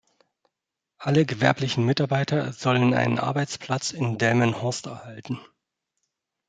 [0.97, 5.39] Alle gewerblichen Mitarbeiter sollen einen Arbeitsplatz in Delmenhorst erhalten.